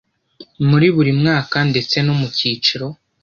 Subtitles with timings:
[0.69, 2.87] muri buri mwaka ndetse no mu kiciro.